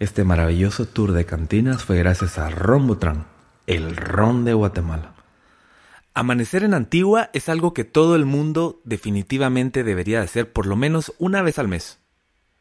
Este 0.00 0.24
maravilloso 0.24 0.86
tour 0.86 1.12
de 1.12 1.26
cantinas 1.26 1.84
fue 1.84 1.98
gracias 1.98 2.38
a 2.38 2.48
Rombotran, 2.48 3.26
el 3.66 3.96
ron 3.96 4.46
de 4.46 4.54
Guatemala. 4.54 5.12
Amanecer 6.14 6.64
en 6.64 6.72
Antigua 6.72 7.28
es 7.34 7.50
algo 7.50 7.74
que 7.74 7.84
todo 7.84 8.16
el 8.16 8.24
mundo 8.24 8.80
definitivamente 8.84 9.84
debería 9.84 10.22
hacer 10.22 10.50
por 10.50 10.64
lo 10.64 10.74
menos 10.74 11.12
una 11.18 11.42
vez 11.42 11.58
al 11.58 11.68
mes. 11.68 11.98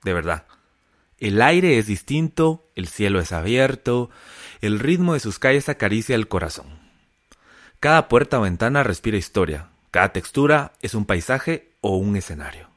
De 0.04 0.14
verdad. 0.14 0.48
El 1.18 1.42
aire 1.42 1.78
es 1.78 1.88
distinto, 1.88 2.68
el 2.76 2.90
cielo 2.90 3.22
es 3.22 3.32
abierto, 3.32 4.10
el 4.60 4.78
ritmo 4.78 5.14
de 5.14 5.22
sus 5.22 5.40
calles 5.40 5.70
acaricia 5.70 6.16
el 6.16 6.28
corazón. 6.28 6.68
Cada 7.80 8.10
puerta 8.10 8.40
o 8.40 8.42
ventana 8.42 8.84
respira 8.84 9.16
historia, 9.16 9.70
cada 9.92 10.12
textura 10.12 10.74
es 10.82 10.94
un 10.94 11.06
paisaje 11.06 11.72
o 11.80 11.96
un 11.96 12.18
escenario. 12.18 12.68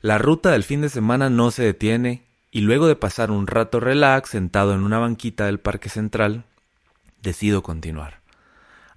La 0.00 0.16
ruta 0.16 0.50
del 0.50 0.64
fin 0.64 0.80
de 0.80 0.88
semana 0.88 1.28
no 1.28 1.50
se 1.50 1.62
detiene 1.62 2.29
y 2.50 2.62
luego 2.62 2.86
de 2.86 2.96
pasar 2.96 3.30
un 3.30 3.46
rato 3.46 3.80
relax 3.80 4.30
sentado 4.30 4.74
en 4.74 4.82
una 4.82 4.98
banquita 4.98 5.46
del 5.46 5.60
Parque 5.60 5.88
Central, 5.88 6.44
decido 7.22 7.62
continuar. 7.62 8.20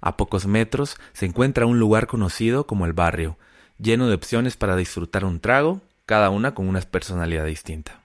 A 0.00 0.16
pocos 0.16 0.46
metros 0.46 0.96
se 1.12 1.26
encuentra 1.26 1.66
un 1.66 1.78
lugar 1.78 2.06
conocido 2.06 2.66
como 2.66 2.86
el 2.86 2.92
barrio, 2.92 3.38
lleno 3.78 4.08
de 4.08 4.14
opciones 4.14 4.56
para 4.56 4.76
disfrutar 4.76 5.24
un 5.24 5.40
trago, 5.40 5.80
cada 6.06 6.30
una 6.30 6.54
con 6.54 6.68
una 6.68 6.80
personalidad 6.80 7.46
distinta. 7.46 8.00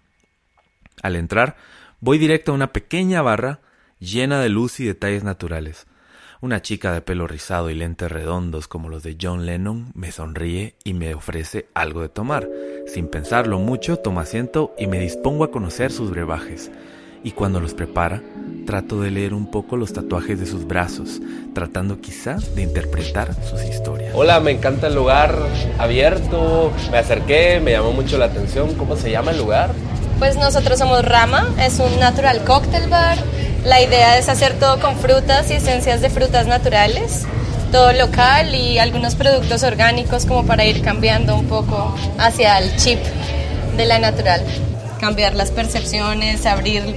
Al 1.02 1.16
entrar, 1.16 1.58
voy 2.00 2.18
directo 2.18 2.52
a 2.52 2.56
una 2.56 2.72
pequeña 2.72 3.22
barra 3.22 3.60
llena 4.00 4.40
de 4.40 4.50
luz 4.50 4.80
y 4.80 4.86
detalles 4.86 5.24
naturales. 5.24 5.88
Una 6.42 6.62
chica 6.62 6.94
de 6.94 7.02
pelo 7.02 7.28
rizado 7.28 7.70
y 7.70 7.76
lentes 7.76 8.10
redondos 8.10 8.70
como 8.70 8.88
los 8.88 9.04
de 9.04 9.18
John 9.22 9.46
Lennon 9.46 9.92
me 9.94 10.14
sonríe 10.14 10.78
y 10.86 10.94
me 10.94 11.14
ofrece 11.14 11.68
algo 11.74 12.02
de 12.02 12.08
tomar. 12.08 12.48
Sin 12.88 13.10
pensarlo 13.10 13.60
mucho, 13.60 13.98
tomo 13.98 14.22
asiento 14.22 14.74
y 14.80 14.88
me 14.88 15.02
dispongo 15.02 15.44
a 15.44 15.52
conocer 15.52 15.92
sus 15.92 16.12
brebajes. 16.12 16.72
Y 17.26 17.32
cuando 17.32 17.60
los 17.60 17.74
prepara, 17.74 18.24
trato 18.66 19.02
de 19.02 19.12
leer 19.12 19.34
un 19.34 19.52
poco 19.52 19.76
los 19.76 19.92
tatuajes 19.92 20.40
de 20.40 20.46
sus 20.46 20.66
brazos, 20.66 21.20
tratando 21.54 22.00
quizá 22.00 22.38
de 22.56 22.62
interpretar 22.62 23.36
sus 23.44 23.62
historias. 23.62 24.14
Hola, 24.16 24.40
me 24.40 24.52
encanta 24.52 24.88
el 24.88 24.96
lugar 24.96 25.36
abierto. 25.78 26.72
Me 26.90 27.00
acerqué, 27.00 27.60
me 27.60 27.72
llamó 27.72 27.92
mucho 27.92 28.18
la 28.18 28.28
atención. 28.28 28.76
¿Cómo 28.76 28.96
se 28.96 29.12
llama 29.12 29.32
el 29.32 29.40
lugar? 29.40 29.72
Pues 30.20 30.38
nosotros 30.38 30.80
somos 30.80 31.04
Rama, 31.04 31.50
es 31.60 31.80
un 31.80 32.00
natural 32.00 32.46
cocktail 32.46 32.90
bar 32.90 33.18
la 33.64 33.82
idea 33.82 34.18
es 34.18 34.30
hacer 34.30 34.58
todo 34.60 34.80
con 34.80 34.98
frutas 34.98 35.50
y 35.52 35.54
esencias 35.54 36.02
de 36.02 36.10
frutas 36.10 36.48
naturales, 36.48 37.26
todo 37.72 37.94
local 37.94 38.56
y 38.56 38.80
algunos 38.80 39.16
productos 39.16 39.64
orgánicos 39.64 40.26
como 40.26 40.46
para 40.46 40.66
ir 40.66 40.82
cambiando 40.82 41.36
un 41.36 41.48
poco 41.48 41.96
hacia 42.18 42.58
el 42.58 42.76
chip 42.78 43.00
de 43.78 43.86
la 43.86 44.00
natural. 44.00 44.44
Cambiar 45.00 45.36
las 45.36 45.52
percepciones, 45.52 46.46
abrir 46.46 46.96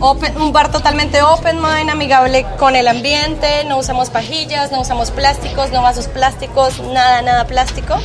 un 0.00 0.52
bar 0.52 0.70
totalmente 0.70 1.22
open 1.22 1.60
mind, 1.60 1.90
amigable 1.90 2.46
con 2.58 2.74
el 2.74 2.88
ambiente, 2.88 3.64
no 3.66 3.78
usamos 3.78 4.10
pajillas, 4.10 4.72
no 4.72 4.80
usamos 4.80 5.10
plásticos, 5.10 5.70
no 5.72 5.82
vasos 5.82 6.08
plásticos, 6.08 6.80
nada, 6.80 7.22
nada 7.22 7.46
plástico. 7.46 7.96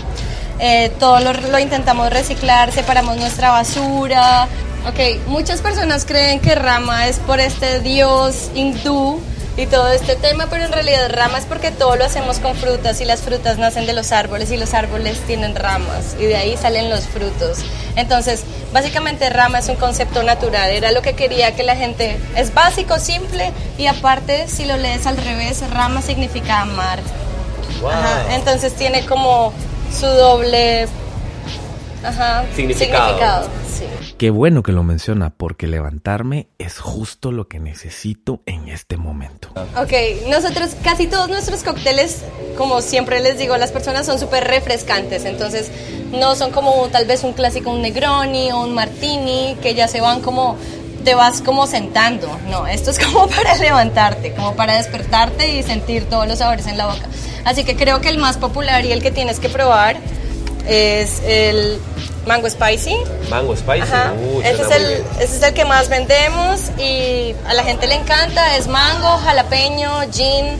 Eh, 0.59 0.91
todo 0.99 1.19
lo, 1.19 1.33
lo, 1.33 1.59
intentamos 1.59 2.09
reciclar, 2.09 2.71
separamos 2.71 3.17
nuestra 3.17 3.51
basura, 3.51 4.47
Ok, 4.87 5.27
muchas 5.27 5.61
personas 5.61 6.05
creen 6.05 6.39
que 6.39 6.53
Rama 6.53 7.07
es 7.07 7.17
por 7.17 7.39
este 7.39 7.79
dios 7.79 8.51
hindú 8.53 9.19
y 9.57 9.65
todo 9.65 9.91
este 9.91 10.15
tema, 10.15 10.45
pero 10.47 10.63
en 10.63 10.71
realidad 10.71 11.09
Rama 11.09 11.39
es 11.39 11.45
porque 11.45 11.71
todo 11.71 11.95
lo 11.95 12.05
hacemos 12.05 12.37
con 12.37 12.55
frutas 12.55 13.01
y 13.01 13.05
las 13.05 13.21
frutas 13.21 13.57
nacen 13.57 13.87
de 13.87 13.93
los 13.93 14.11
árboles 14.11 14.51
y 14.51 14.57
los 14.57 14.75
árboles 14.75 15.17
tienen 15.21 15.55
ramas 15.55 16.15
y 16.19 16.25
de 16.25 16.35
ahí 16.35 16.55
salen 16.55 16.91
los 16.91 17.07
frutos. 17.07 17.59
Entonces, 17.95 18.43
básicamente 18.73 19.27
Rama 19.31 19.57
es 19.57 19.69
un 19.69 19.75
concepto 19.75 20.21
natural, 20.21 20.69
era 20.69 20.91
lo 20.91 21.01
que 21.01 21.13
quería 21.13 21.55
que 21.55 21.63
la 21.63 21.75
gente, 21.75 22.19
es 22.35 22.53
básico, 22.53 22.99
simple 22.99 23.53
y 23.79 23.87
aparte 23.87 24.47
si 24.47 24.65
lo 24.65 24.77
lees 24.77 25.07
al 25.07 25.17
revés, 25.17 25.63
Rama 25.71 26.03
significa 26.03 26.61
amar. 26.61 26.99
entonces 28.29 28.75
tiene 28.75 29.03
como 29.07 29.51
su 29.91 30.05
doble 30.05 30.87
significado. 32.55 33.64
Qué 34.17 34.29
bueno 34.29 34.63
que 34.63 34.71
lo 34.71 34.83
menciona, 34.83 35.29
porque 35.29 35.67
levantarme 35.67 36.47
es 36.57 36.79
justo 36.79 37.33
lo 37.33 37.49
que 37.49 37.59
necesito 37.59 38.41
en 38.45 38.69
este 38.69 38.95
momento. 38.95 39.49
Ok, 39.75 39.91
nosotros 40.29 40.71
casi 40.81 41.07
todos 41.07 41.27
nuestros 41.27 41.63
cócteles, 41.63 42.23
como 42.57 42.81
siempre 42.81 43.19
les 43.19 43.37
digo, 43.37 43.57
las 43.57 43.73
personas 43.73 44.05
son 44.05 44.17
súper 44.17 44.45
refrescantes, 44.45 45.25
entonces 45.25 45.69
no 46.13 46.35
son 46.35 46.51
como 46.51 46.87
tal 46.87 47.05
vez 47.05 47.25
un 47.25 47.33
clásico, 47.33 47.71
un 47.71 47.81
Negroni 47.81 48.53
o 48.53 48.61
un 48.61 48.73
Martini, 48.73 49.57
que 49.61 49.75
ya 49.75 49.89
se 49.89 49.99
van 49.99 50.21
como 50.21 50.55
te 51.03 51.13
vas 51.13 51.41
como 51.41 51.67
sentando. 51.67 52.39
No, 52.49 52.67
esto 52.67 52.91
es 52.91 52.99
como 53.05 53.27
para 53.27 53.57
levantarte, 53.57 54.33
como 54.33 54.55
para 54.55 54.77
despertarte 54.77 55.57
y 55.57 55.63
sentir 55.63 56.05
todos 56.05 56.25
los 56.25 56.39
sabores 56.39 56.67
en 56.67 56.77
la 56.77 56.85
boca. 56.87 57.07
Así 57.43 57.65
que 57.65 57.75
creo 57.75 57.99
que 57.99 58.07
el 58.07 58.17
más 58.17 58.37
popular 58.37 58.85
y 58.85 58.93
el 58.93 59.03
que 59.03 59.11
tienes 59.11 59.41
que 59.41 59.49
probar 59.49 59.97
es 60.67 61.21
el 61.25 61.79
Mango 62.25 62.49
Spicy. 62.49 62.95
Mango 63.29 63.55
Spicy. 63.55 63.87
Uh, 64.19 64.41
ese, 64.41 64.61
es 64.61 64.71
el, 64.71 65.03
ese 65.19 65.37
es 65.37 65.43
el 65.43 65.53
que 65.53 65.65
más 65.65 65.89
vendemos 65.89 66.71
y 66.77 67.35
a 67.47 67.53
la 67.53 67.63
gente 67.63 67.87
le 67.87 67.95
encanta. 67.95 68.57
Es 68.57 68.67
mango, 68.67 69.17
jalapeño, 69.23 69.91
gin 70.11 70.57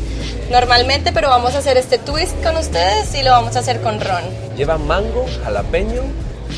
normalmente, 0.52 1.12
pero 1.12 1.30
vamos 1.30 1.56
a 1.56 1.60
hacer 1.60 1.78
este 1.78 1.98
twist 1.98 2.36
con 2.44 2.56
ustedes 2.58 3.14
y 3.16 3.24
lo 3.24 3.32
vamos 3.32 3.56
a 3.56 3.60
hacer 3.60 3.82
con 3.82 4.00
ron. 4.00 4.24
Lleva 4.56 4.78
mango, 4.78 5.26
jalapeño, 5.44 6.04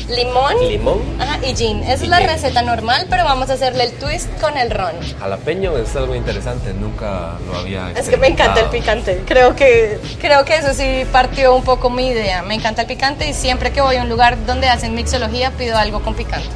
limón, 0.08 0.54
limón 0.68 1.00
ajá, 1.20 1.38
y 1.46 1.54
gin. 1.54 1.82
Esa 1.82 2.04
es 2.04 2.08
la 2.08 2.20
receta 2.20 2.62
normal, 2.62 3.06
pero 3.10 3.24
vamos 3.24 3.50
a 3.50 3.54
hacerle 3.54 3.84
el 3.84 3.92
twist 3.92 4.28
con 4.40 4.56
el 4.56 4.70
ron. 4.70 4.94
Jalapeño 5.18 5.76
es 5.76 5.94
algo 5.96 6.14
interesante, 6.14 6.72
nunca 6.74 7.38
lo 7.46 7.58
había 7.58 7.90
Es 7.92 8.08
que 8.08 8.16
me 8.16 8.28
encanta 8.28 8.60
el 8.60 8.68
picante. 8.68 9.22
Creo 9.26 9.54
que 9.54 9.98
creo 10.20 10.44
que 10.44 10.56
eso 10.56 10.72
sí 10.74 11.04
partió 11.12 11.54
un 11.54 11.62
poco 11.62 11.90
mi 11.90 12.08
idea. 12.08 12.42
Me 12.42 12.54
encanta 12.54 12.82
el 12.82 12.88
picante 12.88 13.28
y 13.28 13.34
siempre 13.34 13.72
que 13.72 13.80
voy 13.80 13.96
a 13.96 14.02
un 14.02 14.08
lugar 14.08 14.44
donde 14.46 14.68
hacen 14.68 14.94
mixología 14.94 15.50
pido 15.52 15.76
algo 15.76 16.00
con 16.00 16.14
picante. 16.14 16.48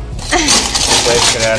Puedes 1.05 1.37
crear 1.37 1.59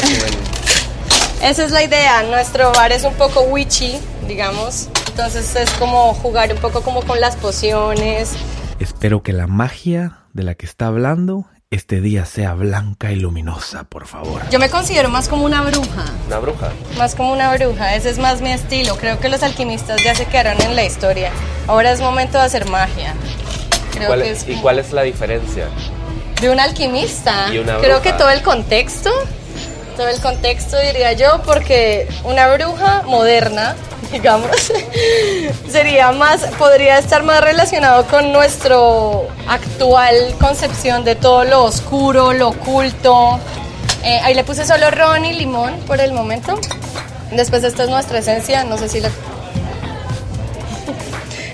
Esa 1.42 1.64
es 1.64 1.72
la 1.72 1.84
idea. 1.84 2.24
Nuestro 2.24 2.72
bar 2.72 2.92
es 2.92 3.04
un 3.04 3.14
poco 3.14 3.42
witchy, 3.42 4.00
digamos. 4.28 4.90
Entonces 5.08 5.56
es 5.56 5.70
como 5.72 6.14
jugar 6.16 6.52
un 6.52 6.60
poco 6.60 6.82
como 6.82 7.02
con 7.04 7.20
las 7.20 7.36
pociones. 7.36 8.32
Espero 8.80 9.22
que 9.22 9.32
la 9.32 9.48
magia 9.48 10.20
de 10.34 10.44
la 10.44 10.56
que 10.56 10.66
está 10.66 10.88
hablando 10.88 11.46
este 11.74 12.02
día 12.02 12.26
sea 12.26 12.54
blanca 12.54 13.12
y 13.12 13.16
luminosa, 13.16 13.84
por 13.84 14.06
favor. 14.06 14.42
Yo 14.52 14.60
me 14.60 14.70
considero 14.70 15.10
más 15.10 15.28
como 15.28 15.46
una 15.46 15.64
bruja. 15.64 16.06
¿Una 16.28 16.38
bruja? 16.38 16.72
Más 16.98 17.16
como 17.16 17.34
una 17.34 17.54
bruja, 17.56 17.96
ese 17.96 18.12
es 18.12 18.20
más 18.20 18.42
mi 18.42 18.52
estilo. 18.52 18.96
Creo 18.98 19.20
que 19.20 19.28
los 19.28 19.42
alquimistas 19.42 20.04
ya 20.04 20.14
se 20.14 20.26
quedaron 20.26 20.62
en 20.62 20.76
la 20.76 20.84
historia. 20.84 21.32
Ahora 21.68 21.92
es 21.92 22.00
momento 22.00 22.38
de 22.38 22.44
hacer 22.44 22.70
magia. 22.70 23.16
¿Y 24.48 24.56
cuál 24.56 24.80
es 24.80 24.92
la 24.92 25.02
diferencia? 25.02 25.68
De 26.42 26.50
un 26.50 26.60
alquimista. 26.60 27.48
Creo 27.82 28.02
que 28.02 28.14
todo 28.14 28.30
el 28.30 28.42
contexto, 28.42 29.10
todo 29.94 30.08
el 30.08 30.20
contexto 30.20 30.80
diría 30.80 31.14
yo, 31.14 31.42
porque 31.46 32.08
una 32.24 32.54
bruja 32.54 33.04
moderna 33.06 33.76
digamos, 34.14 34.72
sería 35.70 36.12
más, 36.12 36.42
podría 36.60 37.00
estar 37.00 37.24
más 37.24 37.42
relacionado 37.42 38.06
con 38.06 38.32
nuestro 38.32 39.28
actual 39.48 40.36
concepción 40.40 41.04
de 41.04 41.16
todo 41.16 41.44
lo 41.44 41.64
oscuro, 41.64 42.34
lo 42.34 42.50
oculto. 42.50 43.40
Eh, 44.04 44.20
ahí 44.22 44.36
le 44.36 44.44
puse 44.44 44.66
solo 44.66 44.92
ron 44.92 45.26
y 45.26 45.34
limón 45.34 45.80
por 45.88 46.00
el 46.00 46.14
momento. 46.14 46.60
Después 47.32 47.64
esta 47.64 47.84
es 47.84 47.90
nuestra 47.90 48.20
esencia, 48.20 48.64
no 48.64 48.78
sé 48.78 48.88
si 48.88 49.00
la... 49.00 49.10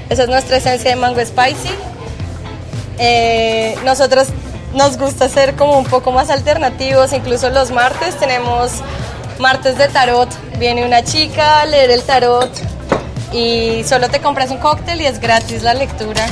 Esa 0.09 0.23
es 0.23 0.29
nuestra 0.29 0.57
esencia 0.57 0.89
de 0.89 0.97
mango 0.97 1.25
spicy. 1.25 1.69
Eh, 2.97 3.77
nosotros 3.85 4.27
nos 4.73 4.97
gusta 4.97 5.29
ser 5.29 5.55
como 5.55 5.77
un 5.77 5.85
poco 5.85 6.11
más 6.11 6.29
alternativos, 6.29 7.13
incluso 7.13 7.49
los 7.49 7.71
martes 7.71 8.17
tenemos 8.17 8.71
martes 9.39 9.77
de 9.77 9.87
tarot. 9.87 10.29
Viene 10.57 10.85
una 10.85 11.03
chica 11.03 11.61
a 11.61 11.65
leer 11.65 11.91
el 11.91 12.03
tarot 12.03 12.49
y 13.31 13.83
solo 13.83 14.09
te 14.09 14.19
compras 14.19 14.51
un 14.51 14.57
cóctel 14.57 15.01
y 15.01 15.05
es 15.05 15.19
gratis 15.19 15.63
la 15.63 15.73
lectura. 15.73 16.25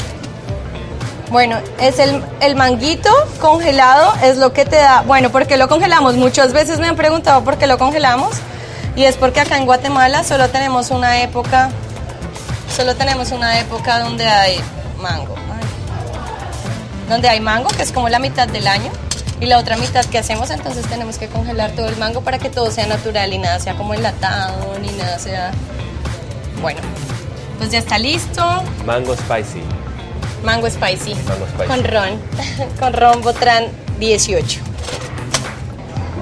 Bueno, 1.30 1.57
es 1.80 2.00
el, 2.00 2.24
el, 2.39 2.56
manguito 2.56 3.10
congelado, 3.42 4.13
es 4.24 4.38
lo 4.38 4.54
que 4.54 4.63
te 4.63 4.78
da. 4.78 5.01
Bueno, 5.01 5.30
¿por 5.30 5.45
qué 5.45 5.57
lo 5.57 5.68
congelamos? 5.68 6.16
Muchas 6.16 6.54
veces 6.54 6.80
me 6.80 6.88
han 6.88 6.95
preguntado 6.95 7.44
por 7.44 7.57
qué 7.57 7.68
lo 7.68 7.78
congelamos. 7.78 8.38
Y 8.95 9.04
es 9.04 9.18
porque 9.18 9.42
acá 9.42 9.57
en 9.57 9.66
Guatemala 9.66 10.24
solo 10.24 10.50
tenemos 10.50 10.89
una 10.89 11.22
época, 11.22 11.69
solo 12.75 12.95
tenemos 12.95 13.31
una 13.31 13.60
época 13.60 14.00
donde 14.00 14.25
hay 14.25 14.60
mango. 15.00 15.47
Donde 17.07 17.30
hay 17.30 17.39
mango, 17.39 17.69
que 17.69 17.83
es 17.83 17.92
como 17.92 18.09
la 18.09 18.19
mitad 18.19 18.48
del 18.48 18.68
año 18.68 18.92
y 19.39 19.45
la 19.45 19.59
otra 19.59 19.77
mitad 19.77 20.04
que 20.06 20.18
hacemos, 20.18 20.50
entonces 20.50 20.86
tenemos 20.88 21.18
que 21.18 21.27
congelar 21.27 21.71
todo 21.71 21.88
el 21.88 21.98
mango 21.98 22.21
para 22.21 22.39
que 22.39 22.50
todo 22.50 22.71
sea 22.71 22.88
natural 22.88 23.33
y 23.33 23.38
nada 23.38 23.59
sea 23.59 23.75
como 23.75 23.94
enlatado, 23.94 24.77
ni 24.80 24.89
nada 24.92 25.19
sea... 25.19 25.51
Bueno, 26.62 26.80
pues 27.57 27.71
ya 27.71 27.80
está 27.80 27.98
listo. 27.98 28.44
Mango 28.86 29.15
spicy. 29.15 29.62
Mango 30.44 30.69
spicy. 30.69 31.13
Mango 31.13 31.45
spicy. 31.48 31.68
Con 31.68 31.83
ron. 31.83 32.09
Con 32.80 32.94
ron 32.94 33.21
Botran 33.21 33.65
18. 34.00 34.62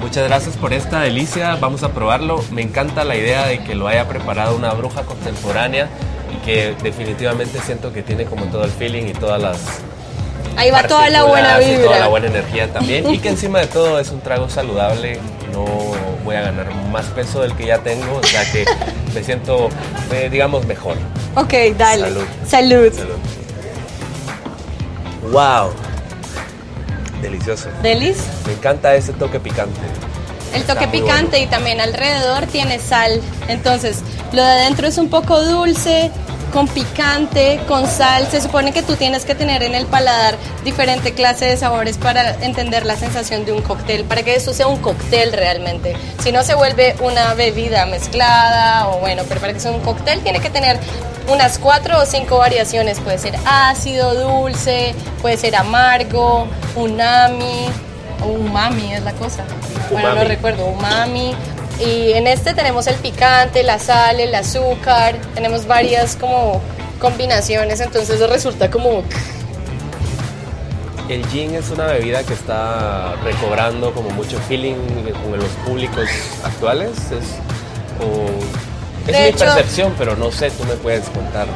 Muchas 0.00 0.28
gracias 0.28 0.56
por 0.56 0.72
esta 0.72 1.00
delicia, 1.00 1.56
vamos 1.56 1.82
a 1.82 1.92
probarlo. 1.92 2.44
Me 2.52 2.62
encanta 2.62 3.02
la 3.04 3.16
idea 3.16 3.46
de 3.46 3.64
que 3.64 3.74
lo 3.74 3.88
haya 3.88 4.06
preparado 4.06 4.54
una 4.54 4.72
bruja 4.72 5.02
contemporánea 5.02 5.88
y 6.32 6.44
que 6.44 6.74
definitivamente 6.82 7.58
siento 7.60 7.92
que 7.92 8.02
tiene 8.02 8.26
como 8.26 8.44
todo 8.46 8.64
el 8.64 8.70
feeling 8.70 9.06
y 9.06 9.12
todas 9.14 9.40
las... 9.40 9.58
Ahí 10.56 10.70
va 10.70 10.82
toda 10.84 11.08
la 11.10 11.24
buena 11.24 11.60
y 11.60 11.76
Toda 11.76 11.82
la 11.82 11.94
vibra. 11.96 12.08
buena 12.08 12.26
energía 12.28 12.72
también 12.72 13.10
y 13.12 13.18
que 13.18 13.28
encima 13.28 13.60
de 13.60 13.66
todo 13.66 13.98
es 14.00 14.10
un 14.10 14.20
trago 14.20 14.48
saludable. 14.48 15.18
No 15.52 15.64
voy 16.24 16.36
a 16.36 16.40
ganar 16.42 16.72
más 16.90 17.06
peso 17.06 17.40
del 17.42 17.54
que 17.54 17.66
ya 17.66 17.78
tengo, 17.78 18.16
o 18.16 18.22
sea 18.26 18.50
que 18.50 18.64
me 19.14 19.22
siento, 19.22 19.68
eh, 20.12 20.28
digamos, 20.30 20.66
mejor. 20.66 20.96
Ok, 21.34 21.52
dale. 21.76 22.02
Salud. 22.04 22.24
Salud. 22.46 22.92
Salud. 22.92 23.16
Wow. 25.32 25.70
Delicioso. 27.22 27.68
Delis. 27.82 28.18
Me 28.46 28.52
encanta 28.52 28.94
ese 28.94 29.12
toque 29.12 29.40
picante. 29.40 29.80
El 30.54 30.62
toque 30.64 30.86
picante 30.88 31.40
y 31.40 31.46
también 31.46 31.80
alrededor 31.80 32.46
tiene 32.46 32.78
sal. 32.78 33.20
Entonces, 33.48 33.98
lo 34.32 34.42
de 34.42 34.48
adentro 34.50 34.86
es 34.86 34.96
un 34.98 35.08
poco 35.10 35.42
dulce, 35.42 36.10
con 36.56 36.68
picante, 36.68 37.60
con 37.68 37.86
sal. 37.86 38.26
Se 38.30 38.40
supone 38.40 38.72
que 38.72 38.82
tú 38.82 38.96
tienes 38.96 39.26
que 39.26 39.34
tener 39.34 39.62
en 39.62 39.74
el 39.74 39.84
paladar 39.84 40.38
diferente 40.64 41.12
clase 41.12 41.44
de 41.44 41.58
sabores 41.58 41.98
para 41.98 42.30
entender 42.42 42.86
la 42.86 42.96
sensación 42.96 43.44
de 43.44 43.52
un 43.52 43.60
cóctel, 43.60 44.04
para 44.04 44.22
que 44.22 44.36
eso 44.36 44.54
sea 44.54 44.66
un 44.66 44.78
cóctel 44.78 45.34
realmente. 45.34 45.94
Si 46.22 46.32
no 46.32 46.42
se 46.42 46.54
vuelve 46.54 46.96
una 47.00 47.34
bebida 47.34 47.84
mezclada 47.84 48.88
o 48.88 49.00
bueno, 49.00 49.24
pero 49.28 49.38
para 49.38 49.52
que 49.52 49.60
sea 49.60 49.70
un 49.70 49.80
cóctel 49.80 50.20
tiene 50.20 50.40
que 50.40 50.48
tener 50.48 50.80
unas 51.28 51.58
cuatro 51.58 51.98
o 51.98 52.06
cinco 52.06 52.38
variaciones. 52.38 53.00
Puede 53.00 53.18
ser 53.18 53.34
ácido, 53.44 54.14
dulce, 54.14 54.94
puede 55.20 55.36
ser 55.36 55.56
amargo, 55.56 56.46
unami, 56.74 57.66
o 58.24 58.28
umami 58.28 58.94
es 58.94 59.02
la 59.02 59.12
cosa. 59.12 59.44
Bueno, 59.90 60.14
no 60.14 60.24
recuerdo, 60.24 60.64
umami. 60.64 61.34
Y 61.80 62.12
en 62.14 62.26
este 62.26 62.54
tenemos 62.54 62.86
el 62.86 62.94
picante, 62.96 63.62
la 63.62 63.78
sal, 63.78 64.18
el 64.20 64.34
azúcar, 64.34 65.14
tenemos 65.34 65.66
varias 65.66 66.16
como 66.16 66.60
combinaciones, 67.00 67.80
entonces 67.80 68.18
resulta 68.30 68.70
como 68.70 69.02
El 71.08 71.24
gin 71.26 71.54
es 71.54 71.70
una 71.70 71.86
bebida 71.86 72.22
que 72.24 72.32
está 72.34 73.14
recobrando 73.22 73.92
como 73.92 74.10
mucho 74.10 74.38
feeling 74.48 74.74
con 75.22 75.38
los 75.38 75.50
públicos 75.66 76.08
actuales. 76.42 76.90
Es, 77.12 77.36
o- 78.04 79.06
es 79.08 79.16
mi 79.16 79.24
hecho- 79.26 79.44
percepción, 79.44 79.94
pero 79.96 80.16
no 80.16 80.32
sé, 80.32 80.50
tú 80.50 80.64
me 80.64 80.74
puedes 80.74 81.08
contar. 81.10 81.46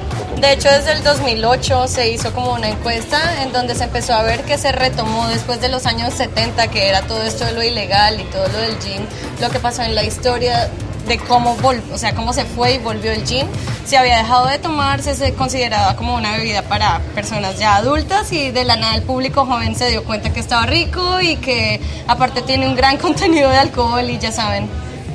De 0.40 0.52
hecho, 0.54 0.70
desde 0.70 0.92
el 0.92 1.04
2008 1.04 1.86
se 1.86 2.10
hizo 2.10 2.32
como 2.32 2.54
una 2.54 2.68
encuesta 2.70 3.42
en 3.42 3.52
donde 3.52 3.74
se 3.74 3.84
empezó 3.84 4.14
a 4.14 4.22
ver 4.22 4.42
que 4.44 4.56
se 4.56 4.72
retomó 4.72 5.28
después 5.28 5.60
de 5.60 5.68
los 5.68 5.84
años 5.86 6.14
70, 6.14 6.68
que 6.68 6.88
era 6.88 7.02
todo 7.02 7.22
esto 7.22 7.44
de 7.44 7.52
lo 7.52 7.62
ilegal 7.62 8.18
y 8.20 8.24
todo 8.24 8.48
lo 8.48 8.58
del 8.58 8.78
gin, 8.80 9.06
lo 9.40 9.50
que 9.50 9.58
pasó 9.60 9.82
en 9.82 9.94
la 9.94 10.02
historia 10.02 10.70
de 11.06 11.18
cómo, 11.18 11.56
vol- 11.58 11.82
o 11.92 11.98
sea, 11.98 12.14
cómo 12.14 12.32
se 12.32 12.44
fue 12.46 12.74
y 12.74 12.78
volvió 12.78 13.12
el 13.12 13.26
gin. 13.26 13.46
Se 13.84 13.98
había 13.98 14.16
dejado 14.16 14.46
de 14.46 14.58
tomarse, 14.58 15.14
se 15.14 15.34
consideraba 15.34 15.94
como 15.96 16.14
una 16.14 16.32
bebida 16.32 16.62
para 16.62 17.00
personas 17.14 17.58
ya 17.58 17.76
adultas 17.76 18.32
y 18.32 18.50
de 18.50 18.64
la 18.64 18.76
nada 18.76 18.94
el 18.94 19.02
público 19.02 19.44
joven 19.44 19.74
se 19.74 19.90
dio 19.90 20.04
cuenta 20.04 20.32
que 20.32 20.40
estaba 20.40 20.64
rico 20.64 21.20
y 21.20 21.36
que 21.36 21.80
aparte 22.06 22.40
tiene 22.42 22.66
un 22.66 22.76
gran 22.76 22.96
contenido 22.98 23.50
de 23.50 23.58
alcohol 23.58 24.08
y 24.08 24.18
ya 24.18 24.32
saben, 24.32 24.68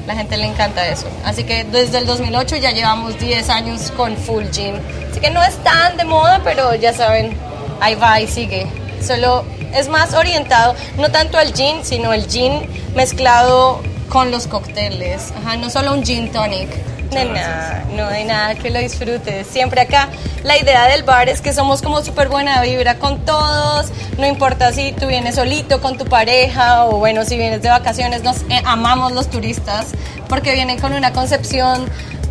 la 0.07 0.15
gente 0.15 0.37
le 0.37 0.45
encanta 0.45 0.87
eso. 0.87 1.07
Así 1.23 1.43
que 1.43 1.63
desde 1.63 1.99
el 1.99 2.05
2008 2.05 2.57
ya 2.57 2.71
llevamos 2.71 3.19
10 3.19 3.49
años 3.49 3.91
con 3.91 4.15
full 4.15 4.45
gin. 4.51 4.75
Así 5.09 5.19
que 5.19 5.29
no 5.29 5.43
es 5.43 5.55
tan 5.57 5.97
de 5.97 6.03
moda, 6.03 6.41
pero 6.43 6.75
ya 6.75 6.93
saben, 6.93 7.35
ahí 7.81 7.95
va 7.95 8.19
y 8.19 8.27
sigue. 8.27 8.67
Solo 9.01 9.43
es 9.73 9.89
más 9.89 10.13
orientado, 10.13 10.75
no 10.97 11.11
tanto 11.11 11.37
al 11.37 11.53
gin, 11.53 11.83
sino 11.83 12.13
el 12.13 12.27
gin 12.27 12.61
mezclado 12.95 13.81
con 14.09 14.31
los 14.31 14.47
cócteles. 14.47 15.33
Ajá, 15.37 15.57
no 15.57 15.69
solo 15.69 15.93
un 15.93 16.03
gin 16.03 16.31
tonic. 16.31 16.69
De 17.11 17.25
nada, 17.25 17.83
no 17.95 18.07
hay 18.07 18.23
nada 18.23 18.55
que 18.55 18.69
lo 18.69 18.79
disfrutes. 18.79 19.47
Siempre 19.47 19.81
acá 19.81 20.09
la 20.43 20.57
idea 20.57 20.87
del 20.87 21.03
bar 21.03 21.29
es 21.29 21.41
que 21.41 21.53
somos 21.53 21.81
como 21.81 22.03
súper 22.03 22.29
buena 22.29 22.61
vibra 22.61 22.95
con 22.95 23.19
todos. 23.25 23.87
No 24.17 24.25
importa 24.25 24.71
si 24.71 24.91
tú 24.93 25.07
vienes 25.07 25.35
solito 25.35 25.81
con 25.81 25.97
tu 25.97 26.05
pareja 26.05 26.85
o 26.85 26.97
bueno, 26.97 27.23
si 27.25 27.37
vienes 27.37 27.61
de 27.61 27.69
vacaciones. 27.69 28.23
Nos 28.23 28.37
eh, 28.49 28.61
amamos 28.65 29.11
los 29.11 29.29
turistas 29.29 29.87
porque 30.27 30.53
vienen 30.53 30.79
con 30.79 30.93
una 30.93 31.13
concepción 31.13 31.85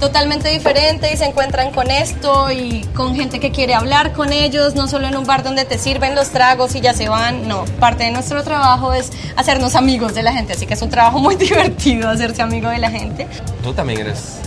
totalmente 0.05 0.49
diferente 0.49 1.13
y 1.13 1.17
se 1.17 1.25
encuentran 1.25 1.71
con 1.71 1.91
esto 1.91 2.51
y 2.51 2.83
con 2.95 3.15
gente 3.15 3.41
que 3.41 3.51
quiere 3.51 3.75
hablar 3.75 4.13
con 4.13 4.33
ellos, 4.33 4.75
no 4.75 4.87
solo 4.89 5.09
en 5.09 5.17
un 5.17 5.25
bar 5.25 5.43
donde 5.43 5.65
te 5.65 5.79
sirven 5.79 6.15
los 6.15 6.31
tragos 6.31 6.75
y 6.75 6.81
ya 6.81 6.93
se 6.93 7.09
van, 7.09 7.49
no, 7.49 7.65
parte 7.81 8.05
de 8.05 8.11
nuestro 8.11 8.43
trabajo 8.43 8.93
es 8.93 9.11
hacernos 9.37 9.75
amigos 9.75 10.15
de 10.15 10.23
la 10.23 10.33
gente, 10.33 10.53
así 10.53 10.67
que 10.67 10.75
es 10.75 10.83
un 10.83 10.91
trabajo 10.91 11.19
muy 11.19 11.37
divertido 11.37 12.11
hacerse 12.11 12.43
amigo 12.43 12.69
de 12.69 12.79
la 12.79 12.91
gente. 12.91 13.27
Tú 13.63 13.73
también 13.73 14.01
eres, 14.01 14.41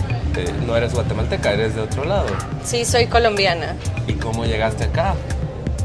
no 0.66 0.76
eres 0.76 0.94
guatemalteca, 0.94 1.52
eres 1.52 1.74
de 1.74 1.82
otro 1.82 2.04
lado. 2.04 2.26
Sí, 2.64 2.84
soy 2.84 3.06
colombiana. 3.06 3.74
¿Y 4.06 4.14
cómo 4.14 4.44
llegaste 4.44 4.84
acá? 4.84 5.14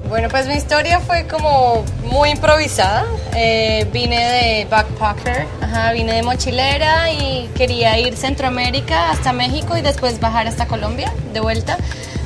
Bueno, 0.09 0.27
pues 0.29 0.47
mi 0.47 0.53
historia 0.53 1.00
fue 1.00 1.25
como 1.27 1.83
muy 2.03 2.29
improvisada. 2.29 3.05
Eh, 3.35 3.88
vine 3.91 4.17
de 4.17 4.67
backpacker, 4.69 5.47
ajá, 5.61 5.91
vine 5.94 6.13
de 6.13 6.23
mochilera 6.23 7.11
y 7.11 7.50
quería 7.55 7.97
ir 7.97 8.15
Centroamérica 8.15 9.09
hasta 9.11 9.33
México 9.33 9.75
y 9.77 9.81
después 9.81 10.19
bajar 10.19 10.47
hasta 10.47 10.67
Colombia 10.67 11.11
de 11.33 11.39
vuelta. 11.39 11.77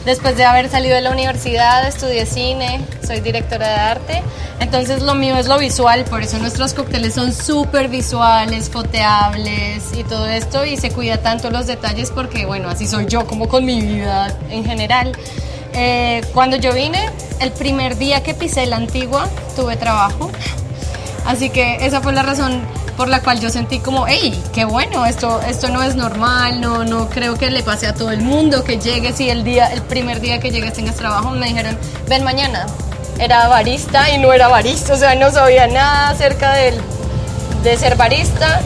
Después 0.07 0.37
de 0.37 0.45
haber 0.45 0.69
salido 0.69 0.95
de 0.95 1.01
la 1.01 1.11
universidad, 1.11 1.85
estudié 1.85 2.25
cine, 2.25 2.79
soy 3.05 3.19
directora 3.19 3.67
de 3.67 3.75
arte. 3.75 4.23
Entonces 4.61 5.01
lo 5.01 5.15
mío 5.15 5.35
es 5.35 5.47
lo 5.47 5.59
visual, 5.59 6.05
por 6.05 6.21
eso 6.21 6.39
nuestros 6.39 6.73
cócteles 6.73 7.13
son 7.13 7.33
súper 7.33 7.89
visuales, 7.89 8.69
foteables 8.69 9.83
y 9.93 10.05
todo 10.05 10.25
esto. 10.29 10.63
Y 10.63 10.77
se 10.77 10.91
cuida 10.91 11.17
tanto 11.17 11.49
los 11.49 11.67
detalles 11.67 12.09
porque, 12.11 12.45
bueno, 12.45 12.69
así 12.69 12.87
soy 12.87 13.05
yo 13.07 13.27
como 13.27 13.49
con 13.49 13.65
mi 13.65 13.81
vida 13.81 14.33
en 14.49 14.63
general. 14.63 15.11
Eh, 15.73 16.21
cuando 16.33 16.55
yo 16.55 16.73
vine, 16.73 17.09
el 17.41 17.51
primer 17.51 17.97
día 17.97 18.23
que 18.23 18.33
pisé 18.33 18.65
la 18.65 18.77
antigua, 18.77 19.27
tuve 19.57 19.75
trabajo. 19.75 20.31
Así 21.25 21.49
que 21.49 21.85
esa 21.85 21.99
fue 21.99 22.13
la 22.13 22.23
razón 22.23 22.61
por 22.97 23.07
la 23.07 23.21
cual 23.21 23.39
yo 23.39 23.49
sentí 23.51 23.79
como, 23.79 24.07
hey, 24.07 24.43
qué 24.53 24.65
bueno, 24.65 25.05
esto, 25.05 25.39
esto 25.47 25.69
no 25.69 25.83
es 25.83 25.95
normal, 25.95 26.59
no, 26.59 26.83
no 26.83 27.07
creo 27.09 27.35
que 27.35 27.51
le 27.51 27.61
pase 27.61 27.85
a 27.85 27.93
todo 27.93 28.11
el 28.11 28.21
mundo 28.21 28.63
que 28.63 28.79
llegues 28.79 29.19
y 29.21 29.29
el 29.29 29.43
día, 29.43 29.71
el 29.71 29.83
primer 29.83 30.19
día 30.19 30.39
que 30.39 30.49
llegues 30.49 30.73
tengas 30.73 30.95
trabajo, 30.95 31.29
me 31.29 31.47
dijeron, 31.47 31.77
ven 32.09 32.23
mañana. 32.23 32.65
Era 33.19 33.47
barista 33.47 34.11
y 34.11 34.19
no 34.19 34.33
era 34.33 34.47
barista, 34.47 34.93
o 34.93 34.97
sea, 34.97 35.15
no 35.15 35.31
sabía 35.31 35.67
nada 35.67 36.09
acerca 36.09 36.53
del, 36.53 36.75
de 37.63 37.77
ser 37.77 37.95
barista, 37.95 38.61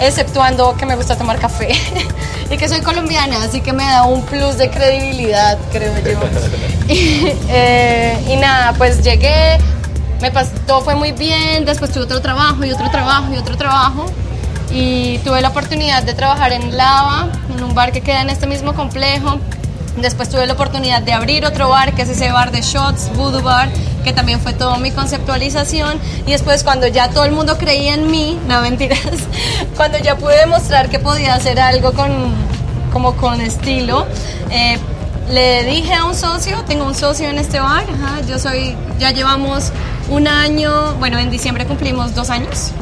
exceptuando 0.00 0.74
que 0.76 0.86
me 0.86 0.94
gusta 0.96 1.16
tomar 1.16 1.38
café 1.38 1.68
y 2.50 2.56
que 2.56 2.68
soy 2.68 2.80
colombiana, 2.80 3.42
así 3.42 3.60
que 3.60 3.72
me 3.72 3.84
da 3.84 4.04
un 4.04 4.22
plus 4.22 4.56
de 4.58 4.70
credibilidad, 4.70 5.58
creo 5.72 5.92
yo. 6.04 6.18
eh, 6.88 8.18
y 8.28 8.36
nada, 8.36 8.72
pues 8.74 9.02
llegué, 9.02 9.58
me 10.20 10.30
pasó, 10.30 10.50
todo 10.66 10.80
fue 10.80 10.94
muy 10.94 11.12
bien, 11.12 11.64
después 11.64 11.92
tuve 11.92 12.04
otro 12.04 12.20
trabajo 12.20 12.64
y 12.64 12.72
otro 12.72 12.90
trabajo 12.90 13.32
y 13.32 13.36
otro 13.36 13.56
trabajo. 13.56 14.06
Y 14.70 15.18
tuve 15.18 15.40
la 15.40 15.48
oportunidad 15.48 16.02
de 16.02 16.14
trabajar 16.14 16.52
en 16.52 16.76
Lava, 16.76 17.28
en 17.54 17.62
un 17.62 17.74
bar 17.74 17.92
que 17.92 18.00
queda 18.00 18.20
en 18.22 18.30
este 18.30 18.46
mismo 18.46 18.74
complejo. 18.74 19.38
Después 19.96 20.28
tuve 20.28 20.46
la 20.46 20.52
oportunidad 20.52 21.02
de 21.02 21.12
abrir 21.12 21.44
otro 21.46 21.68
bar, 21.68 21.94
que 21.94 22.02
es 22.02 22.08
ese 22.08 22.30
bar 22.30 22.52
de 22.52 22.60
shots, 22.60 23.10
Voodoo 23.16 23.42
Bar, 23.42 23.68
que 24.04 24.12
también 24.12 24.40
fue 24.40 24.52
toda 24.52 24.76
mi 24.78 24.90
conceptualización. 24.90 25.98
Y 26.26 26.32
después 26.32 26.62
cuando 26.62 26.86
ya 26.86 27.08
todo 27.10 27.24
el 27.24 27.32
mundo 27.32 27.56
creía 27.58 27.94
en 27.94 28.10
mí, 28.10 28.38
no 28.48 28.60
mentiras, 28.60 29.00
cuando 29.76 29.98
ya 29.98 30.16
pude 30.16 30.36
demostrar 30.36 30.88
que 30.88 30.98
podía 30.98 31.34
hacer 31.34 31.58
algo 31.58 31.92
con, 31.92 32.10
como 32.92 33.16
con 33.16 33.40
estilo, 33.40 34.06
eh, 34.50 34.78
le 35.30 35.64
dije 35.64 35.94
a 35.94 36.04
un 36.04 36.14
socio, 36.14 36.62
tengo 36.66 36.84
un 36.84 36.94
socio 36.94 37.28
en 37.28 37.38
este 37.38 37.60
bar, 37.60 37.84
yo 38.26 38.38
soy, 38.38 38.74
ya 38.98 39.10
llevamos 39.10 39.72
un 40.10 40.28
año, 40.28 40.94
bueno, 40.94 41.18
en 41.18 41.30
diciembre 41.30 41.66
cumplimos 41.66 42.14
dos 42.14 42.30
años, 42.30 42.72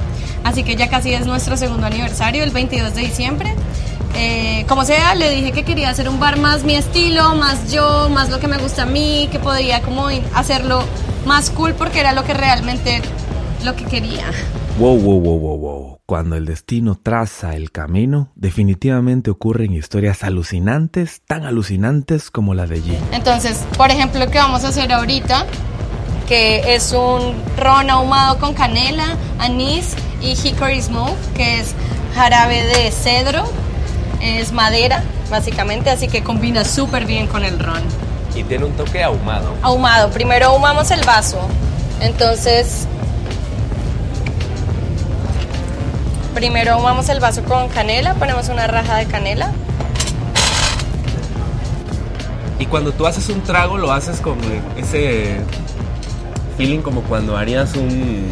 así 0.44 0.62
que 0.62 0.76
ya 0.76 0.88
casi 0.88 1.12
es 1.12 1.26
nuestro 1.26 1.56
segundo 1.56 1.86
aniversario, 1.86 2.42
el 2.42 2.50
22 2.50 2.94
de 2.94 3.00
diciembre. 3.00 3.54
Eh, 4.14 4.64
como 4.68 4.84
sea, 4.84 5.14
le 5.14 5.30
dije 5.30 5.52
que 5.52 5.62
quería 5.62 5.90
hacer 5.90 6.08
un 6.08 6.18
bar 6.18 6.38
más 6.38 6.64
mi 6.64 6.74
estilo, 6.74 7.34
más 7.34 7.70
yo, 7.70 8.08
más 8.08 8.30
lo 8.30 8.40
que 8.40 8.48
me 8.48 8.56
gusta 8.56 8.84
a 8.84 8.86
mí, 8.86 9.28
que 9.30 9.38
podía 9.38 9.82
como 9.82 10.08
hacerlo 10.34 10.82
más 11.26 11.50
cool 11.50 11.74
porque 11.74 12.00
era 12.00 12.12
lo 12.12 12.24
que 12.24 12.32
realmente 12.32 13.02
lo 13.64 13.76
que 13.76 13.84
quería. 13.84 14.24
Wow, 14.78 14.98
wow, 14.98 15.20
wow, 15.20 15.38
wow, 15.38 15.58
wow. 15.58 15.98
Cuando 16.06 16.36
el 16.36 16.44
destino 16.44 16.94
traza 17.02 17.56
el 17.56 17.72
camino, 17.72 18.30
definitivamente 18.36 19.30
ocurren 19.30 19.72
historias 19.72 20.22
alucinantes, 20.22 21.22
tan 21.26 21.44
alucinantes 21.44 22.30
como 22.30 22.54
la 22.54 22.66
de 22.66 22.80
G. 22.80 22.96
Entonces, 23.12 23.64
por 23.76 23.90
ejemplo, 23.90 24.20
lo 24.20 24.30
que 24.30 24.38
vamos 24.38 24.64
a 24.64 24.68
hacer 24.68 24.92
ahorita, 24.92 25.46
que 26.26 26.74
es 26.74 26.92
un 26.92 27.34
ron 27.56 27.90
ahumado 27.90 28.38
con 28.38 28.54
canela, 28.54 29.16
anís 29.38 29.94
y 30.20 30.32
hickory 30.32 30.82
smoke, 30.82 31.16
que 31.34 31.60
es 31.60 31.74
jarabe 32.14 32.64
de 32.64 32.90
cedro, 32.90 33.44
es 34.20 34.52
madera, 34.52 35.02
básicamente, 35.30 35.90
así 35.90 36.08
que 36.08 36.22
combina 36.22 36.64
súper 36.64 37.06
bien 37.06 37.26
con 37.26 37.44
el 37.44 37.58
ron. 37.58 37.82
Y 38.34 38.42
tiene 38.44 38.64
un 38.64 38.72
toque 38.72 39.02
ahumado. 39.02 39.54
Ahumado, 39.62 40.10
primero 40.10 40.46
ahumamos 40.46 40.90
el 40.90 41.04
vaso, 41.04 41.38
entonces 42.00 42.86
Primero 46.36 46.74
ahumamos 46.74 47.08
el 47.08 47.18
vaso 47.18 47.42
con 47.44 47.66
canela, 47.68 48.12
ponemos 48.12 48.50
una 48.50 48.66
raja 48.66 48.96
de 48.96 49.06
canela. 49.06 49.52
Y 52.58 52.66
cuando 52.66 52.92
tú 52.92 53.06
haces 53.06 53.30
un 53.30 53.40
trago, 53.40 53.78
lo 53.78 53.90
haces 53.90 54.20
con 54.20 54.36
ese 54.76 55.40
feeling 56.56 56.80
como 56.80 57.02
cuando 57.02 57.36
harías 57.36 57.74
un 57.74 58.28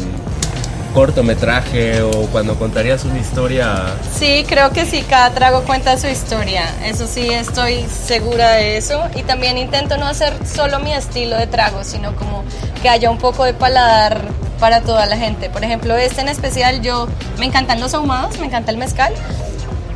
cortometraje 0.95 2.01
o 2.01 2.09
cuando 2.27 2.55
contarías 2.55 3.03
una 3.03 3.19
historia. 3.19 3.83
Sí, 4.17 4.45
creo 4.47 4.71
que 4.71 4.85
sí, 4.85 5.03
cada 5.07 5.31
trago 5.31 5.63
cuenta 5.63 5.97
su 5.97 6.07
historia. 6.07 6.63
Eso 6.85 7.05
sí, 7.05 7.27
estoy 7.27 7.85
segura 7.85 8.51
de 8.53 8.77
eso. 8.77 9.03
Y 9.13 9.23
también 9.23 9.57
intento 9.57 9.97
no 9.97 10.05
hacer 10.05 10.33
solo 10.47 10.79
mi 10.79 10.93
estilo 10.93 11.37
de 11.37 11.47
trago, 11.47 11.83
sino 11.83 12.15
como 12.15 12.45
que 12.81 12.87
haya 12.87 13.11
un 13.11 13.17
poco 13.17 13.43
de 13.43 13.53
paladar 13.53 14.21
para 14.59 14.81
toda 14.81 15.05
la 15.05 15.17
gente. 15.17 15.49
Por 15.49 15.65
ejemplo, 15.65 15.95
este 15.97 16.21
en 16.21 16.29
especial, 16.29 16.81
yo 16.81 17.09
me 17.39 17.45
encantan 17.45 17.81
los 17.81 17.93
ahumados, 17.93 18.39
me 18.39 18.45
encanta 18.45 18.71
el 18.71 18.77
mezcal, 18.77 19.13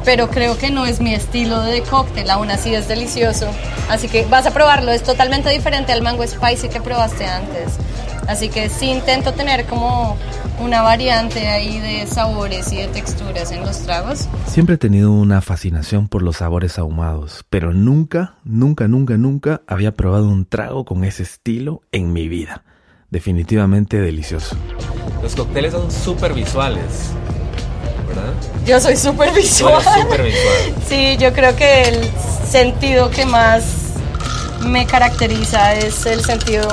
pero 0.04 0.30
creo 0.30 0.58
que 0.58 0.70
no 0.70 0.86
es 0.86 1.00
mi 1.00 1.14
estilo 1.14 1.62
de 1.62 1.82
cóctel, 1.82 2.30
aún 2.30 2.52
así 2.52 2.76
es 2.76 2.90
delicioso. 2.90 3.48
Así 3.90 4.10
que 4.10 4.26
vas 4.26 4.46
a 4.46 4.52
probarlo, 4.52 4.92
es 4.92 5.04
totalmente 5.04 5.50
diferente 5.50 5.94
al 5.94 6.02
mango 6.02 6.28
spicy 6.28 6.68
que 6.68 6.82
probaste 6.82 7.26
antes. 7.26 7.78
Así 8.30 8.50
que 8.50 8.70
sí 8.70 8.92
intento 8.92 9.34
tener 9.34 9.66
como 9.66 10.16
una 10.60 10.84
variante 10.84 11.48
ahí 11.48 11.80
de 11.80 12.06
sabores 12.06 12.72
y 12.72 12.76
de 12.76 12.88
texturas 12.88 13.52
en 13.52 13.62
los 13.62 13.80
tragos. 13.80 14.30
Siempre 14.46 14.76
he 14.76 14.78
tenido 14.78 15.12
una 15.12 15.42
fascinación 15.42 16.08
por 16.08 16.22
los 16.22 16.38
sabores 16.38 16.78
ahumados, 16.78 17.44
pero 17.50 17.74
nunca, 17.74 18.36
nunca, 18.44 18.88
nunca, 18.88 19.18
nunca 19.18 19.62
había 19.66 19.96
probado 19.96 20.28
un 20.28 20.46
trago 20.46 20.86
con 20.86 21.06
ese 21.06 21.24
estilo 21.24 21.82
en 21.92 22.14
mi 22.14 22.28
vida. 22.28 22.64
Definitivamente 23.10 24.00
delicioso. 24.00 24.56
Los 25.24 25.36
cócteles 25.36 25.72
son 25.74 25.90
súper 25.90 26.36
visuales, 26.36 27.10
¿verdad? 28.08 28.32
Yo 28.64 28.80
soy 28.80 28.96
súper 28.96 29.34
visual. 29.34 29.82
Súper 29.82 30.22
visual. 30.22 30.76
Sí, 30.88 31.18
yo 31.18 31.34
creo 31.34 31.56
que 31.56 31.82
el 31.82 32.12
sentido 32.48 33.10
que 33.10 33.26
más 33.26 33.90
me 34.68 34.86
caracteriza 34.86 35.74
es 35.74 36.06
el 36.06 36.24
sentido 36.24 36.68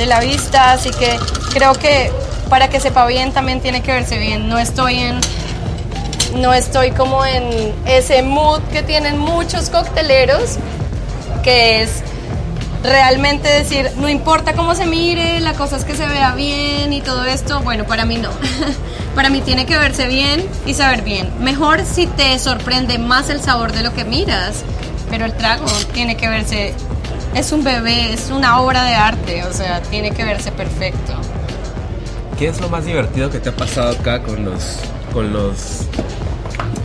de 0.00 0.06
la 0.06 0.20
vista, 0.20 0.72
así 0.72 0.90
que 0.90 1.18
creo 1.52 1.74
que 1.74 2.10
para 2.48 2.70
que 2.70 2.80
sepa 2.80 3.04
bien 3.06 3.32
también 3.32 3.60
tiene 3.60 3.82
que 3.82 3.92
verse 3.92 4.16
bien. 4.16 4.48
No 4.48 4.58
estoy 4.58 4.98
en 4.98 5.20
no 6.34 6.54
estoy 6.54 6.92
como 6.92 7.26
en 7.26 7.74
ese 7.84 8.22
mood 8.22 8.60
que 8.72 8.82
tienen 8.82 9.18
muchos 9.18 9.68
cocteleros, 9.68 10.56
que 11.42 11.82
es 11.82 12.02
realmente 12.82 13.48
decir, 13.48 13.90
no 13.96 14.08
importa 14.08 14.54
cómo 14.54 14.74
se 14.74 14.86
mire, 14.86 15.40
la 15.40 15.52
cosa 15.52 15.76
es 15.76 15.84
que 15.84 15.94
se 15.94 16.06
vea 16.06 16.34
bien 16.34 16.94
y 16.94 17.02
todo 17.02 17.26
esto, 17.26 17.60
bueno, 17.60 17.84
para 17.84 18.06
mí 18.06 18.16
no. 18.16 18.30
para 19.14 19.28
mí 19.28 19.42
tiene 19.42 19.66
que 19.66 19.76
verse 19.76 20.06
bien 20.06 20.46
y 20.64 20.72
saber 20.72 21.02
bien. 21.02 21.30
Mejor 21.40 21.84
si 21.84 22.06
te 22.06 22.38
sorprende 22.38 22.96
más 22.96 23.28
el 23.28 23.42
sabor 23.42 23.72
de 23.72 23.82
lo 23.82 23.92
que 23.92 24.04
miras, 24.04 24.64
pero 25.10 25.26
el 25.26 25.34
trago 25.34 25.66
tiene 25.92 26.16
que 26.16 26.28
verse, 26.28 26.74
es 27.34 27.52
un 27.52 27.64
bebé, 27.64 28.12
es 28.12 28.30
una 28.30 28.60
obra 28.60 28.84
de 28.84 28.94
arte, 28.94 29.44
o 29.44 29.52
sea, 29.52 29.80
tiene 29.82 30.10
que 30.10 30.24
verse 30.24 30.52
perfecto. 30.52 31.14
¿Qué 32.38 32.48
es 32.48 32.60
lo 32.60 32.68
más 32.68 32.84
divertido 32.84 33.30
que 33.30 33.38
te 33.38 33.50
ha 33.50 33.56
pasado 33.56 33.92
acá 33.92 34.22
con 34.22 34.44
los, 34.44 34.78
con 35.12 35.32
los 35.32 35.86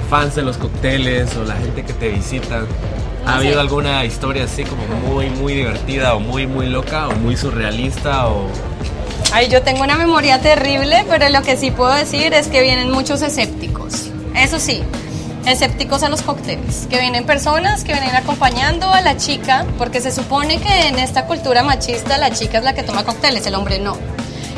fans 0.10 0.36
de 0.36 0.42
los 0.42 0.58
cócteles 0.58 1.36
o 1.38 1.44
la 1.44 1.56
gente 1.56 1.84
que 1.84 1.94
te 1.94 2.10
visita? 2.10 2.64
¿Ha 3.26 3.38
habido 3.38 3.60
alguna 3.60 4.06
historia 4.06 4.44
así 4.44 4.64
como 4.64 4.86
muy, 5.08 5.30
muy 5.30 5.54
divertida 5.56 6.14
o 6.14 6.20
muy, 6.20 6.46
muy 6.46 6.68
loca 6.68 7.08
o 7.08 7.16
muy 7.16 7.36
surrealista 7.36 8.28
o...? 8.28 8.48
Ay, 9.34 9.50
yo 9.50 9.64
tengo 9.64 9.84
una 9.84 9.96
memoria 9.96 10.40
terrible, 10.40 11.04
pero 11.10 11.28
lo 11.30 11.42
que 11.42 11.58
sí 11.58 11.72
puedo 11.72 11.94
decir 11.94 12.34
es 12.34 12.48
que 12.48 12.62
vienen 12.62 12.92
muchos 12.92 13.22
escépticos. 13.24 14.12
Eso 14.36 14.60
sí, 14.60 14.84
escépticos 15.46 16.04
a 16.04 16.10
los 16.10 16.22
cócteles, 16.22 16.88
que 16.90 17.00
vienen 17.00 17.26
personas 17.26 17.84
que 17.84 17.94
vienen 17.94 18.16
acompañando 18.16 18.90
a 18.90 19.02
la 19.02 19.18
chica, 19.18 19.66
porque 19.78 20.02
se 20.02 20.12
supone 20.12 20.60
que 20.60 20.88
en 20.88 21.00
esta 21.00 21.26
cultura 21.26 21.64
machista 21.64 22.18
la 22.18 22.32
chica 22.32 22.58
es 22.58 22.64
la 22.64 22.74
que 22.74 22.84
toma 22.84 23.04
cócteles, 23.04 23.46
el 23.46 23.56
hombre 23.56 23.80
no. 23.80 23.98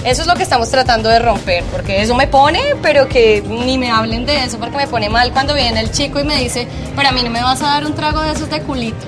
Eso 0.04 0.22
es 0.22 0.28
lo 0.28 0.36
que 0.36 0.44
estamos 0.44 0.70
tratando 0.70 1.10
de 1.10 1.20
romper, 1.20 1.64
porque 1.66 2.02
eso 2.02 2.16
me 2.16 2.28
pone, 2.28 2.62
pero 2.82 3.10
que 3.10 3.42
ni 3.42 3.78
me 3.78 3.92
hablen 3.92 4.26
de 4.26 4.44
eso, 4.44 4.58
porque 4.58 4.78
me 4.78 4.88
pone 4.88 5.10
mal 5.10 5.34
cuando 5.34 5.54
viene 5.54 5.82
el 5.82 5.92
chico 5.92 6.20
y 6.20 6.24
me 6.24 6.38
dice, 6.38 6.68
para 6.96 7.12
mí 7.12 7.22
no 7.24 7.30
me 7.30 7.42
vas 7.42 7.62
a 7.62 7.68
dar 7.68 7.86
un 7.86 7.94
trago 7.94 8.22
de 8.22 8.32
esos 8.32 8.50
de 8.50 8.62
culito. 8.62 9.06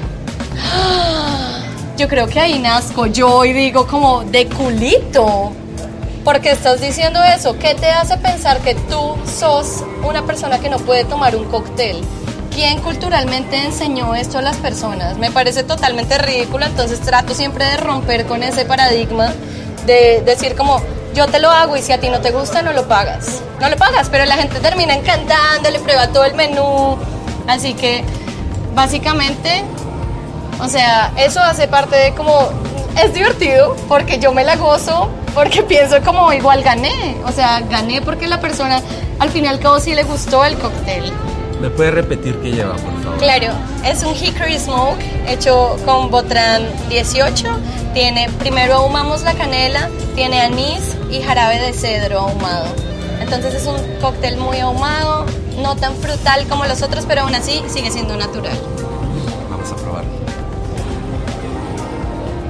Yo 1.98 2.08
creo 2.08 2.28
que 2.28 2.40
ahí 2.40 2.60
nazco 2.60 3.08
yo 3.08 3.46
y 3.46 3.54
digo 3.54 3.86
como, 3.86 4.24
de 4.24 4.48
culito. 4.48 5.54
Porque 6.24 6.52
estás 6.52 6.82
diciendo 6.82 7.24
eso, 7.24 7.58
¿qué 7.58 7.76
te 7.76 7.90
hace 7.90 8.18
pensar 8.18 8.60
que 8.60 8.76
tú 8.76 9.16
sos 9.26 9.84
una 10.04 10.26
persona 10.26 10.60
que 10.60 10.70
no 10.70 10.78
puede 10.78 11.06
tomar 11.06 11.36
un 11.36 11.46
cóctel? 11.46 12.02
¿Quién 12.54 12.82
culturalmente 12.82 13.58
enseñó 13.58 14.16
esto 14.16 14.38
a 14.38 14.42
las 14.42 14.58
personas? 14.58 15.18
Me 15.18 15.32
parece 15.32 15.64
totalmente 15.64 16.18
ridículo, 16.18 16.66
entonces 16.66 17.00
trato 17.00 17.34
siempre 17.34 17.66
de 17.66 17.78
romper 17.78 18.26
con 18.26 18.44
ese 18.44 18.66
paradigma 18.66 19.34
de 19.86 20.22
decir 20.26 20.56
como 20.56 20.82
yo 21.16 21.28
te 21.28 21.40
lo 21.40 21.50
hago 21.50 21.76
y 21.76 21.82
si 21.82 21.92
a 21.92 22.00
ti 22.00 22.10
no 22.10 22.22
te 22.22 22.32
gusta 22.32 22.62
no 22.62 22.74
lo 22.74 22.88
pagas. 22.88 23.42
No 23.60 23.70
lo 23.70 23.78
pagas, 23.78 24.10
pero 24.10 24.26
la 24.26 24.36
gente 24.36 24.60
termina 24.60 24.94
encantando, 24.94 25.70
le 25.72 25.80
prueba 25.80 26.10
todo 26.10 26.26
el 26.26 26.36
menú. 26.36 26.98
Así 27.48 27.74
que 27.74 28.04
básicamente, 28.76 29.64
o 30.60 30.68
sea, 30.68 31.12
eso 31.18 31.40
hace 31.40 31.68
parte 31.68 31.96
de 31.96 32.14
como 32.14 32.50
es 33.02 33.14
divertido 33.14 33.76
porque 33.88 34.20
yo 34.20 34.32
me 34.32 34.44
la 34.44 34.56
gozo, 34.56 35.10
porque 35.40 35.64
pienso 35.64 36.02
como 36.04 36.34
igual 36.34 36.62
gané, 36.64 37.16
o 37.26 37.32
sea, 37.32 37.62
gané 37.62 38.02
porque 38.02 38.28
la 38.28 38.42
persona 38.42 38.82
al 39.20 39.30
fin 39.30 39.46
y 39.46 39.48
al 39.48 39.58
cabo 39.62 39.80
sí 39.80 39.96
le 39.96 40.04
gustó 40.04 40.44
el 40.44 40.58
cóctel. 40.58 41.14
¿Me 41.62 41.70
puede 41.70 41.92
repetir 41.92 42.36
qué 42.42 42.52
lleva, 42.52 42.74
por 42.74 43.02
favor? 43.02 43.20
Claro, 43.20 43.54
es 43.86 44.04
un 44.04 44.14
Hickory 44.14 44.60
Smoke 44.60 45.00
hecho 45.30 45.78
con 45.86 46.12
Botran 46.12 46.64
18. 46.90 47.48
Tiene, 47.94 48.30
primero 48.38 48.76
ahumamos 48.76 49.22
la 49.22 49.34
canela, 49.34 49.90
tiene 50.14 50.42
anís 50.42 50.98
y 51.10 51.22
jarabe 51.22 51.58
de 51.58 51.72
cedro 51.72 52.20
ahumado. 52.20 52.66
Entonces 53.22 53.54
es 53.54 53.66
un 53.66 53.78
cóctel 54.02 54.36
muy 54.36 54.58
ahumado, 54.58 55.26
no 55.62 55.78
tan 55.78 55.96
frutal 55.96 56.48
como 56.50 56.66
los 56.66 56.82
otros, 56.82 57.06
pero 57.08 57.22
aún 57.22 57.34
así 57.34 57.64
sigue 57.70 57.92
siendo 57.92 58.18
natural. 58.18 58.60
Vamos 59.50 59.72
a 59.72 59.76
probarlo. 59.78 60.19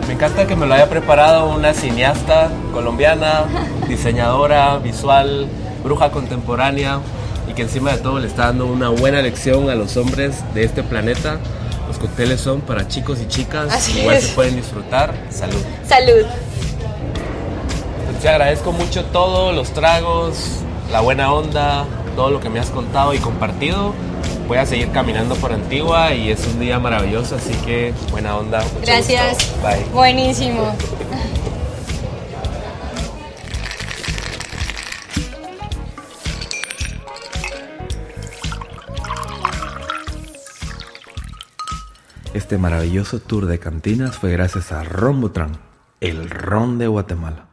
Me 0.10 0.16
encanta 0.16 0.48
que 0.48 0.56
me 0.56 0.66
lo 0.66 0.74
haya 0.74 0.90
preparado 0.90 1.52
una 1.52 1.72
cineasta 1.72 2.50
colombiana, 2.74 3.44
diseñadora 3.88 4.80
visual, 4.80 5.48
bruja 5.84 6.10
contemporánea 6.10 6.98
y 7.48 7.54
que 7.54 7.62
encima 7.62 7.92
de 7.92 8.00
todo 8.00 8.20
le 8.20 8.26
está 8.26 8.48
dando 8.48 8.66
una 8.66 8.90
buena 8.90 9.22
lección 9.22 9.70
a 9.70 9.76
los 9.76 9.98
hombres 9.98 10.44
de 10.56 10.64
este 10.64 10.82
planeta. 10.82 11.38
Los 11.88 12.00
cócteles 12.00 12.42
son 12.42 12.62
para 12.62 12.88
chicos 12.88 13.20
y 13.22 13.28
chicas, 13.28 13.72
Así 13.72 14.00
igual 14.00 14.16
es. 14.16 14.30
se 14.30 14.34
pueden 14.34 14.56
disfrutar. 14.56 15.14
Salud. 15.30 15.62
Salud. 15.88 16.26
Te 18.20 18.30
agradezco 18.30 18.72
mucho 18.72 19.06
todo, 19.06 19.52
los 19.52 19.70
tragos, 19.74 20.38
la 20.92 21.02
buena 21.02 21.32
onda, 21.32 21.86
todo 22.16 22.32
lo 22.32 22.40
que 22.40 22.50
me 22.50 22.60
has 22.60 22.72
contado 22.72 23.14
y 23.14 23.20
compartido. 23.20 23.94
Voy 24.50 24.58
a 24.58 24.66
seguir 24.66 24.90
caminando 24.92 25.36
por 25.36 25.54
Antigua 25.54 26.12
y 26.12 26.32
es 26.32 26.48
un 26.48 26.60
día 26.60 26.80
maravilloso, 26.80 27.36
así 27.36 27.54
que 27.68 27.94
buena 28.10 28.36
onda. 28.36 28.64
mucho 28.64 28.80
Gracias. 28.82 29.38
gusto. 29.38 29.62
Bye. 29.62 29.86
Buenísimo. 29.94 30.76
Este 42.34 42.58
maravilloso 42.58 43.20
tour 43.20 43.46
de 43.46 43.60
cantinas 43.60 44.16
fue 44.18 44.32
gracias 44.32 44.72
a 44.72 44.84
Rombotran, 44.84 45.60
el 46.02 46.28
ron 46.28 46.80
de 46.80 46.88
Guatemala. 46.88 47.49